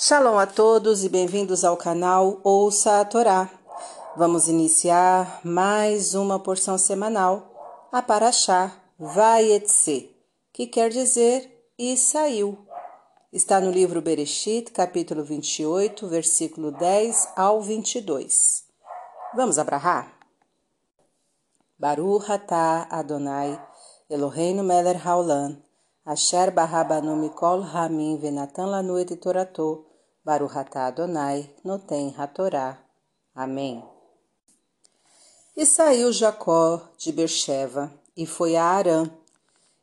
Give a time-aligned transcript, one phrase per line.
[0.00, 3.50] Shalom a todos e bem-vindos ao canal Ouça a Torá.
[4.16, 10.08] Vamos iniciar mais uma porção semanal, a Paraxá Vayetse,
[10.52, 12.56] que quer dizer e saiu.
[13.32, 18.66] Está no livro Bereshit, capítulo 28, versículo 10 ao 22.
[19.34, 20.16] Vamos abrahar?
[21.76, 23.60] Baruch atah Adonai,
[24.08, 25.60] Eloheinu melech haolam,
[26.06, 29.87] asher barabanu mikol hamim venatan lanu et toratou,
[30.28, 32.76] Baruch atah Adonai, noten hatorá.
[33.34, 33.82] Amém.
[35.56, 39.10] E saiu Jacó de Bercheva e foi a Arã,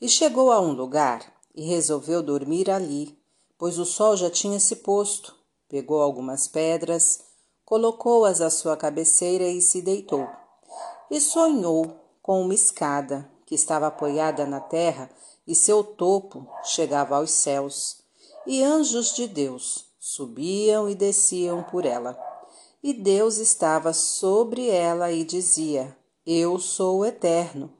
[0.00, 1.20] e chegou a um lugar
[1.54, 3.14] e resolveu dormir ali,
[3.58, 5.36] pois o sol já tinha se posto.
[5.68, 7.20] Pegou algumas pedras,
[7.62, 10.26] colocou-as à sua cabeceira e se deitou.
[11.10, 15.10] E sonhou com uma escada que estava apoiada na terra
[15.46, 17.98] e seu topo chegava aos céus,
[18.46, 22.18] e anjos de Deus subiam e desciam por ela.
[22.82, 27.70] E Deus estava sobre ela e dizia: Eu sou o Eterno,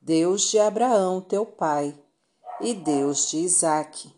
[0.00, 1.96] Deus de Abraão, teu pai,
[2.60, 4.12] e Deus de Isaque.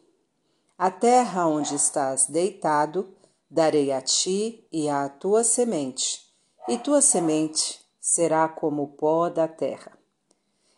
[0.78, 3.14] A terra onde estás deitado,
[3.48, 6.27] darei a ti e à tua semente,
[6.66, 9.97] e tua semente será como o pó da terra.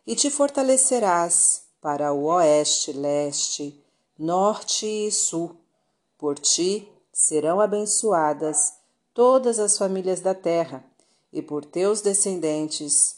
[0.05, 3.83] E te fortalecerás para o oeste, leste,
[4.19, 5.64] norte e sul.
[6.25, 8.73] Por ti serão abençoadas
[9.13, 10.83] todas as famílias da terra,
[11.31, 13.17] e por teus descendentes.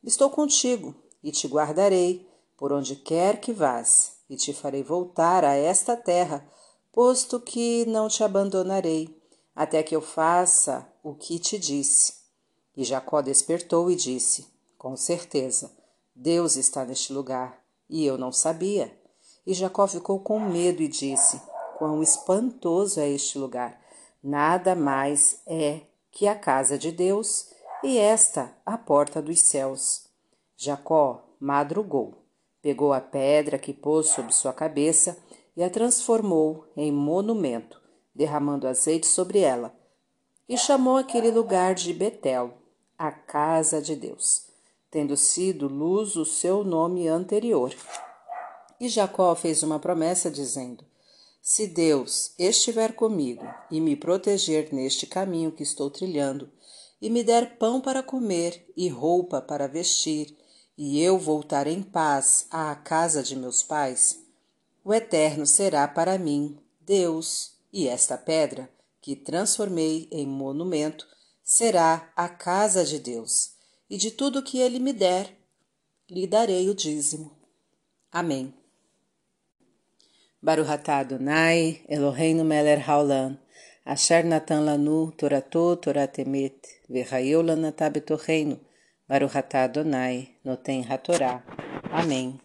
[0.00, 2.24] Estou contigo e te guardarei
[2.56, 6.48] por onde quer que vás, e te farei voltar a esta terra,
[6.92, 9.20] posto que não te abandonarei,
[9.52, 12.14] até que eu faça o que te disse.
[12.76, 14.46] E Jacó despertou e disse:
[14.78, 15.72] Com certeza,
[16.14, 18.96] Deus está neste lugar, e eu não sabia.
[19.44, 21.42] E Jacó ficou com medo e disse:
[21.84, 23.78] Quão espantoso é este lugar!
[24.22, 27.50] Nada mais é que a casa de Deus,
[27.82, 30.06] e esta a porta dos céus.
[30.56, 32.24] Jacó madrugou,
[32.62, 35.18] pegou a pedra que pôs sobre sua cabeça
[35.54, 37.82] e a transformou em monumento,
[38.14, 39.70] derramando azeite sobre ela,
[40.48, 42.54] e chamou aquele lugar de Betel,
[42.96, 44.46] a casa de Deus,
[44.90, 47.74] tendo sido Luz o seu nome anterior.
[48.80, 50.82] E Jacó fez uma promessa, dizendo:
[51.46, 56.50] Se Deus estiver comigo e me proteger neste caminho que estou trilhando,
[57.02, 60.34] e me der pão para comer e roupa para vestir,
[60.74, 64.24] e eu voltar em paz à casa de meus pais,
[64.82, 68.70] o Eterno será para mim Deus, e esta pedra,
[69.02, 71.06] que transformei em monumento,
[71.42, 73.52] será a casa de Deus,
[73.90, 75.36] e de tudo que ele me der,
[76.08, 77.36] lhe darei o dízimo.
[78.10, 78.63] Amém.
[80.44, 83.38] Baruch atah Adonai, Eloheinu melech haolam,
[83.86, 88.60] asher natan lanu torato toratemet, v'chayeu lanatah betocheinu,
[89.08, 91.42] Baruch atah Adonai, noten hatorá.
[91.90, 92.38] Amém.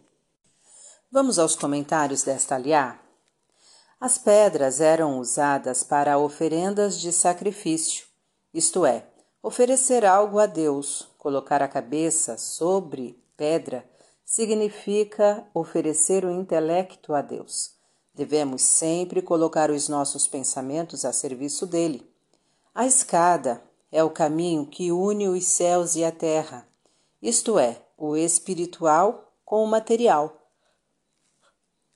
[1.12, 2.98] Vamos aos comentários desta aliá?
[4.00, 8.06] As pedras eram usadas para oferendas de sacrifício,
[8.54, 9.04] isto é,
[9.42, 13.84] oferecer algo a Deus, colocar a cabeça sobre pedra,
[14.24, 17.78] significa oferecer o intelecto a Deus.
[18.20, 22.06] Devemos sempre colocar os nossos pensamentos a serviço dele.
[22.74, 26.68] A escada é o caminho que une os céus e a terra,
[27.22, 30.36] isto é, o espiritual com o material.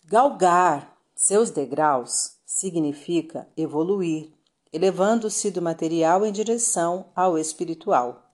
[0.06, 4.32] Galgar seus degraus significa evoluir,
[4.72, 8.32] elevando-se do material em direção ao espiritual.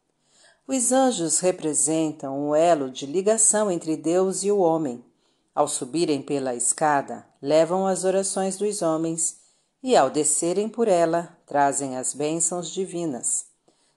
[0.64, 5.04] Os anjos representam um elo de ligação entre Deus e o homem.
[5.54, 9.40] Ao subirem pela escada, levam as orações dos homens
[9.82, 13.46] e, ao descerem por ela, trazem as bênçãos divinas.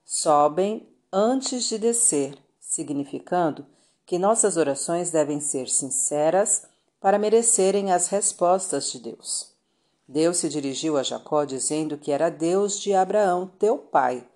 [0.03, 3.66] Sobem antes de descer, significando
[4.06, 6.64] que nossas orações devem ser sinceras
[7.00, 9.53] para merecerem as respostas de Deus.
[10.08, 14.28] Deus se dirigiu a Jacó dizendo que era Deus de Abraão, teu pai,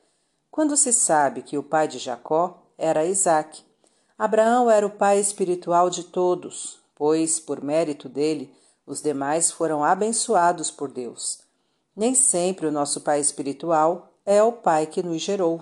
[0.50, 3.64] quando se sabe que o pai de Jacó era Isaque.
[4.18, 8.52] Abraão era o pai espiritual de todos, pois, por mérito dele,
[8.86, 11.40] os demais foram abençoados por Deus.
[11.96, 15.62] Nem sempre o nosso pai espiritual é o pai que nos gerou.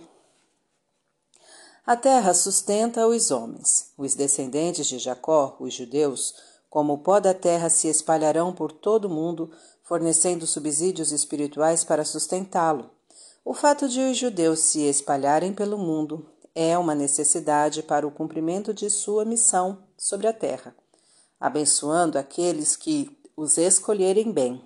[1.86, 3.92] A terra sustenta os homens.
[3.98, 6.34] Os descendentes de Jacó, os judeus,
[6.70, 9.52] como o pó da terra, se espalharão por todo o mundo,
[9.84, 12.90] fornecendo subsídios espirituais para sustentá-lo.
[13.44, 18.74] O fato de os judeus se espalharem pelo mundo é uma necessidade para o cumprimento
[18.74, 20.76] de sua missão sobre a terra,
[21.40, 24.64] abençoando aqueles que os escolherem bem.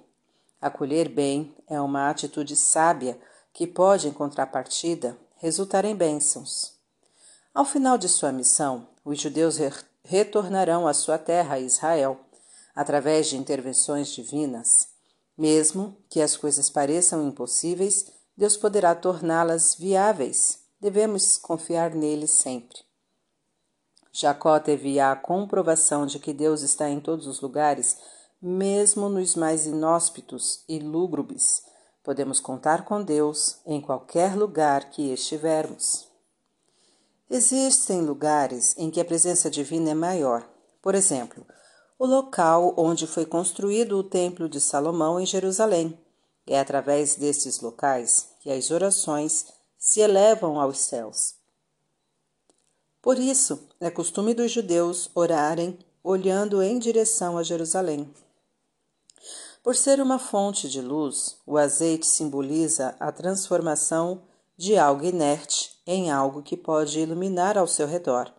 [0.61, 3.19] Acolher bem é uma atitude sábia
[3.53, 6.73] que pode, em contrapartida, resultar em bênçãos.
[7.53, 9.71] Ao final de sua missão, os judeus re
[10.03, 12.19] retornarão à sua terra, Israel,
[12.75, 14.87] através de intervenções divinas.
[15.37, 20.59] Mesmo que as coisas pareçam impossíveis, Deus poderá torná-las viáveis.
[20.79, 22.88] Devemos confiar nele sempre.
[24.11, 27.97] Jacó teve a comprovação de que Deus está em todos os lugares,
[28.41, 31.63] mesmo nos mais inóspitos e lúgubres.
[32.03, 36.07] Podemos contar com Deus em qualquer lugar que estivermos.
[37.29, 40.49] Existem lugares em que a presença divina é maior.
[40.81, 41.45] Por exemplo,
[41.99, 45.99] o local onde foi construído o Templo de Salomão em Jerusalém.
[46.47, 49.45] É através destes locais que as orações
[49.77, 51.38] se elevam aos céus.
[53.01, 58.13] Por isso, é costume dos judeus orarem olhando em direção a Jerusalém.
[59.63, 64.21] Por ser uma fonte de luz, o azeite simboliza a transformação
[64.57, 68.33] de algo inerte em algo que pode iluminar ao seu redor,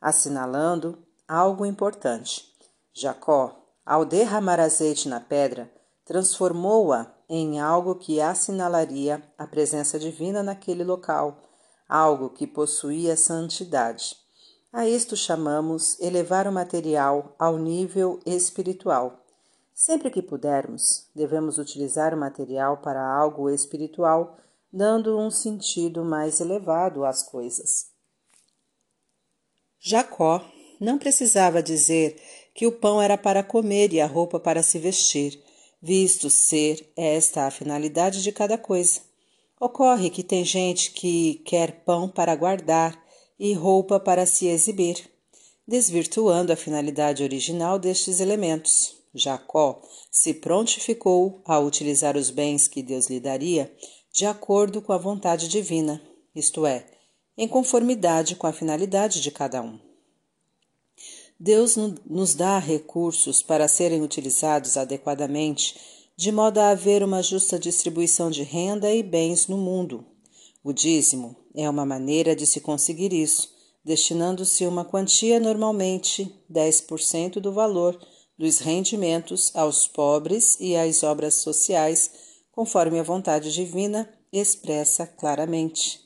[0.00, 0.98] assinalando
[1.28, 2.52] algo importante.
[2.92, 3.54] Jacó,
[3.86, 5.70] ao derramar azeite na pedra,
[6.04, 11.43] transformou-a em algo que assinalaria a presença divina naquele local
[11.88, 14.16] algo que possuía santidade.
[14.72, 19.24] A isto chamamos elevar o material ao nível espiritual.
[19.72, 24.36] Sempre que pudermos, devemos utilizar o material para algo espiritual,
[24.72, 27.86] dando um sentido mais elevado às coisas.
[29.78, 30.44] Jacó
[30.80, 32.20] não precisava dizer
[32.54, 35.42] que o pão era para comer e a roupa para se vestir,
[35.80, 39.00] visto ser esta a finalidade de cada coisa.
[39.60, 43.00] Ocorre que tem gente que quer pão para guardar
[43.38, 45.10] e roupa para se exibir,
[45.66, 48.96] desvirtuando a finalidade original destes elementos.
[49.14, 49.80] Jacó
[50.10, 53.72] se prontificou a utilizar os bens que Deus lhe daria
[54.12, 56.02] de acordo com a vontade divina,
[56.34, 56.86] isto é,
[57.36, 59.78] em conformidade com a finalidade de cada um.
[61.38, 65.76] Deus nos dá recursos para serem utilizados adequadamente
[66.16, 70.06] de modo a haver uma justa distribuição de renda e bens no mundo.
[70.62, 73.52] O dízimo é uma maneira de se conseguir isso,
[73.84, 77.98] destinando-se uma quantia normalmente 10% do valor
[78.38, 82.10] dos rendimentos aos pobres e às obras sociais,
[82.50, 86.00] conforme a vontade divina expressa claramente.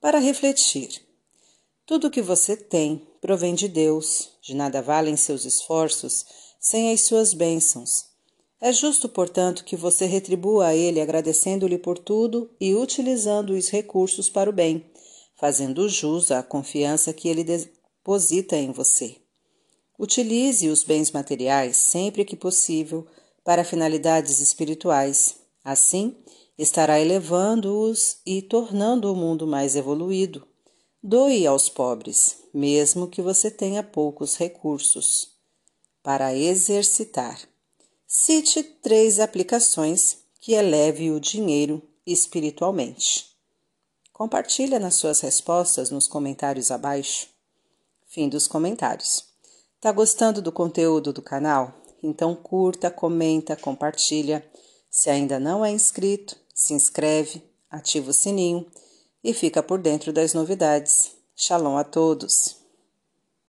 [0.00, 1.02] Para refletir,
[1.84, 6.24] tudo o que você tem provém de Deus, de nada valem seus esforços
[6.60, 8.07] sem as suas bênçãos.
[8.60, 14.28] É justo, portanto, que você retribua a ele agradecendo-lhe por tudo e utilizando os recursos
[14.28, 14.84] para o bem,
[15.36, 19.16] fazendo jus à confiança que ele deposita em você.
[19.96, 23.06] Utilize os bens materiais sempre que possível
[23.44, 25.36] para finalidades espirituais.
[25.64, 26.16] Assim,
[26.56, 30.46] estará elevando-os e tornando o mundo mais evoluído.
[31.00, 35.36] Doe aos pobres, mesmo que você tenha poucos recursos.
[36.02, 37.38] Para exercitar.
[38.10, 43.36] Cite três aplicações que eleve o dinheiro espiritualmente.
[44.14, 47.28] Compartilha nas suas respostas nos comentários abaixo.
[48.06, 49.26] Fim dos comentários.
[49.78, 51.82] Tá gostando do conteúdo do canal?
[52.02, 54.42] Então curta, comenta, compartilha.
[54.90, 58.66] Se ainda não é inscrito, se inscreve, ativa o sininho
[59.22, 61.10] e fica por dentro das novidades.
[61.36, 62.56] Shalom a todos!